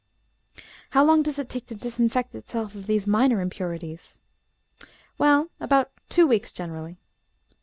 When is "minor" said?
3.05-3.39